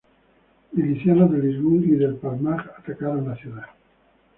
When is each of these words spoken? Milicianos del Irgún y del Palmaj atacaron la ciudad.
Milicianos 0.71 1.29
del 1.31 1.45
Irgún 1.57 1.83
y 1.83 1.91
del 1.91 2.15
Palmaj 2.15 2.65
atacaron 2.79 3.27
la 3.29 3.35
ciudad. 3.35 3.67